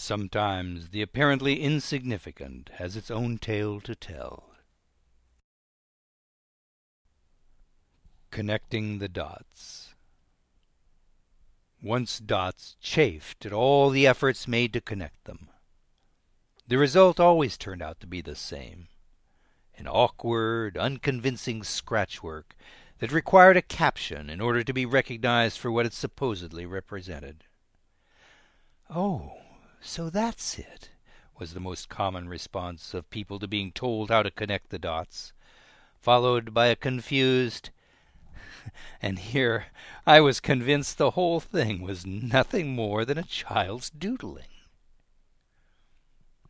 [0.00, 4.54] Sometimes the apparently insignificant has its own tale to tell.
[8.30, 9.94] Connecting the Dots
[11.82, 15.50] Once dots chafed at all the efforts made to connect them.
[16.68, 18.86] The result always turned out to be the same
[19.76, 22.54] an awkward, unconvincing scratchwork
[23.00, 27.42] that required a caption in order to be recognized for what it supposedly represented.
[28.88, 29.36] "Oh,
[29.80, 30.90] so that's it,"
[31.38, 35.32] was the most common response of people to being told how to connect the dots,
[36.00, 37.70] followed by a confused
[39.02, 39.66] and here
[40.06, 44.48] I was convinced the whole thing was nothing more than a child's doodling.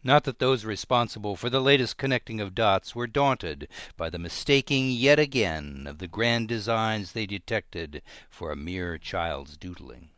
[0.03, 4.91] Not that those responsible for the latest connecting of dots were daunted by the mistaking
[4.91, 10.11] yet again of the grand designs they detected for a mere child's doodling.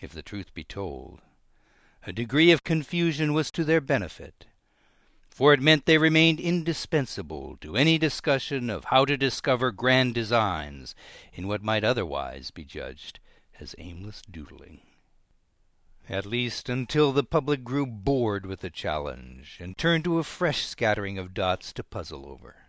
[0.00, 1.22] If the truth be told,
[2.04, 4.46] a degree of confusion was to their benefit,
[5.30, 10.94] for it meant they remained indispensable to any discussion of how to discover grand designs
[11.32, 13.20] in what might otherwise be judged
[13.60, 14.80] as aimless doodling.
[16.08, 20.66] At least until the public grew bored with the challenge and turned to a fresh
[20.66, 22.61] scattering of dots to puzzle over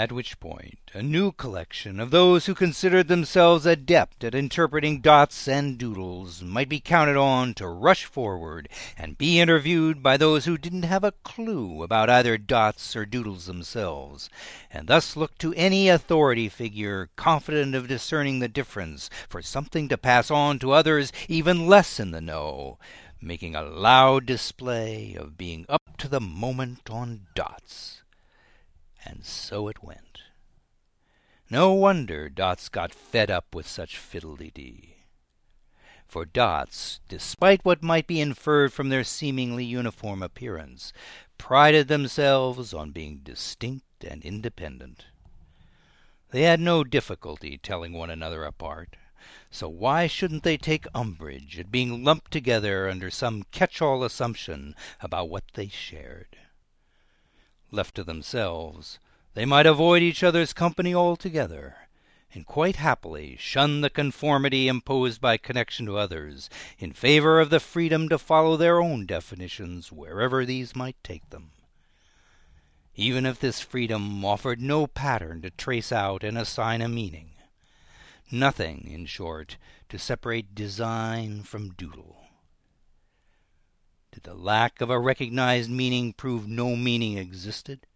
[0.00, 5.46] at which point a new collection of those who considered themselves adept at interpreting dots
[5.46, 10.56] and doodles might be counted on to rush forward and be interviewed by those who
[10.56, 14.30] didn't have a clue about either dots or doodles themselves,
[14.70, 19.98] and thus look to any authority figure confident of discerning the difference for something to
[19.98, 22.78] pass on to others even less in the know,
[23.20, 27.99] making a loud display of being up to the moment on dots.
[29.04, 30.22] And so it went.
[31.50, 34.96] No wonder Dots got fed up with such fiddle-de-dee.
[36.06, 40.92] For Dots, despite what might be inferred from their seemingly uniform appearance,
[41.38, 45.06] prided themselves on being distinct and independent.
[46.30, 48.96] They had no difficulty telling one another apart,
[49.50, 55.28] so why shouldn't they take umbrage at being lumped together under some catch-all assumption about
[55.28, 56.36] what they shared?
[57.72, 58.98] Left to themselves,
[59.34, 61.76] they might avoid each other's company altogether,
[62.34, 67.60] and quite happily shun the conformity imposed by connection to others, in favor of the
[67.60, 71.52] freedom to follow their own definitions wherever these might take them.
[72.96, 77.30] Even if this freedom offered no pattern to trace out and assign a meaning.
[78.32, 79.56] Nothing, in short,
[79.88, 82.16] to separate design from doodle.
[84.12, 87.86] Did the lack of a recognized meaning prove no meaning existed?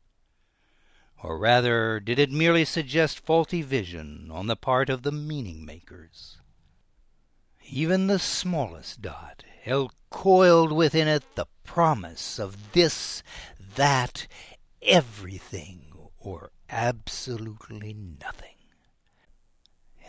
[1.22, 6.38] Or rather, did it merely suggest faulty vision on the part of the meaning makers?
[7.66, 13.22] Even the smallest dot held coiled within it the promise of this,
[13.75, 14.28] that,
[14.82, 18.53] everything, or absolutely nothing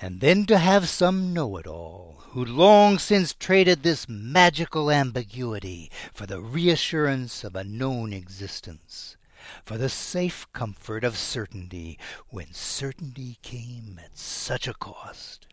[0.06, 5.90] and then to have some know it all, who long since traded this magical ambiguity
[6.14, 9.18] for the reassurance of a known existence,
[9.66, 11.98] for the safe comfort of certainty
[12.30, 15.48] when certainty came at such a cost.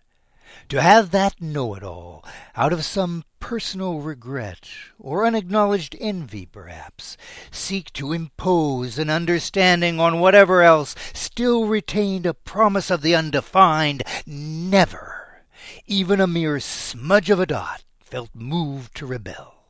[0.68, 2.22] To have that know it all,
[2.54, 4.66] out of some personal regret
[4.98, 7.18] or unacknowledged envy perhaps,
[7.50, 14.02] seek to impose an understanding on whatever else still retained a promise of the undefined,
[14.24, 15.44] never,
[15.86, 19.66] even a mere smudge of a dot, felt moved to rebel.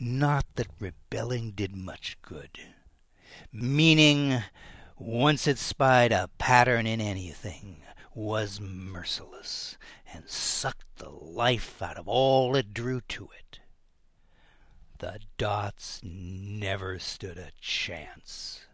[0.00, 2.58] Not that rebelling did much good.
[3.52, 4.42] Meaning,
[4.98, 7.76] once it spied a pattern in anything,
[8.14, 9.78] was merciless,
[10.12, 13.60] and sucked the life out of all it drew to it.
[14.98, 18.66] The dots never stood a chance.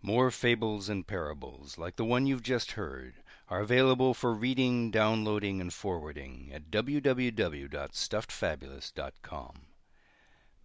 [0.00, 3.14] More fables and parables like the one you've just heard
[3.48, 9.67] are available for reading, downloading, and forwarding at www.stuffedfabulist.com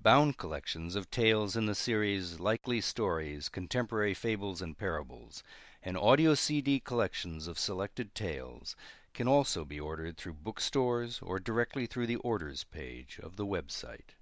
[0.04, 5.44] bound collections of tales in the series Likely Stories, Contemporary Fables and Parables,
[5.82, 8.76] and audio CD collections of selected tales
[9.14, 14.18] can also be ordered through bookstores or directly through the orders page of the website.